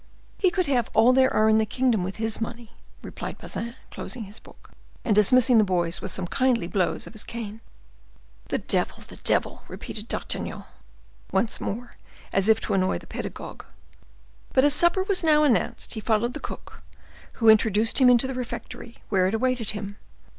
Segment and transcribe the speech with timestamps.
[0.39, 2.71] "He could have all there are in the kingdom with his money,"
[3.03, 4.71] replied Bazin, closing his book,
[5.05, 7.61] and dismissing the boys with some kindly blows of his cane.
[8.47, 9.03] "The devil!
[9.07, 10.63] the devil!" repeated D'Artagnan,
[11.31, 11.97] once more,
[12.33, 13.63] as if to annoy the pedagogue.
[14.53, 16.81] But as supper was now announced, he followed the cook,
[17.33, 19.97] who introduced him into the refectory, where it awaited him.